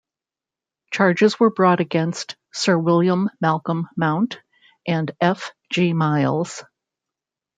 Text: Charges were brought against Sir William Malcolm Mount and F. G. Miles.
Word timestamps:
Charges 0.89 1.39
were 1.39 1.51
brought 1.51 1.79
against 1.79 2.35
Sir 2.51 2.75
William 2.75 3.29
Malcolm 3.39 3.87
Mount 3.95 4.39
and 4.87 5.11
F. 5.21 5.51
G. 5.71 5.93
Miles. 5.93 6.63